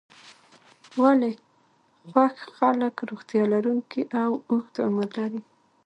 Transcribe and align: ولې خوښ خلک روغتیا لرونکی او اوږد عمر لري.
ولې 1.01 1.31
خوښ 2.09 2.35
خلک 2.57 2.95
روغتیا 3.09 3.43
لرونکی 3.53 4.01
او 4.21 4.31
اوږد 4.49 4.75
عمر 4.87 5.07
لري. 5.17 5.41